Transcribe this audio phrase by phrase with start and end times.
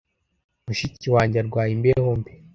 [0.65, 2.31] Mushiki wanjye arwaye imbeho mbi